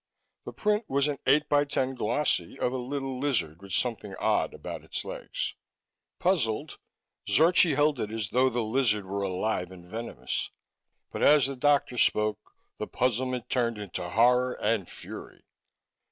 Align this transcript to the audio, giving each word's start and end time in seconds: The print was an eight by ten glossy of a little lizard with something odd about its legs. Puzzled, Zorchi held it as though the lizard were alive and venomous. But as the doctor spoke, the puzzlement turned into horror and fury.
The 0.45 0.51
print 0.51 0.85
was 0.89 1.07
an 1.07 1.19
eight 1.27 1.47
by 1.47 1.63
ten 1.63 1.93
glossy 1.93 2.57
of 2.57 2.73
a 2.73 2.77
little 2.77 3.19
lizard 3.19 3.61
with 3.61 3.71
something 3.71 4.15
odd 4.15 4.51
about 4.51 4.83
its 4.83 5.05
legs. 5.05 5.53
Puzzled, 6.17 6.79
Zorchi 7.29 7.75
held 7.75 7.99
it 7.99 8.09
as 8.09 8.31
though 8.31 8.49
the 8.49 8.63
lizard 8.63 9.05
were 9.05 9.21
alive 9.21 9.69
and 9.69 9.85
venomous. 9.87 10.49
But 11.11 11.21
as 11.21 11.45
the 11.45 11.55
doctor 11.55 11.99
spoke, 11.99 12.55
the 12.79 12.87
puzzlement 12.87 13.47
turned 13.47 13.77
into 13.77 14.09
horror 14.09 14.53
and 14.59 14.89
fury. 14.89 15.45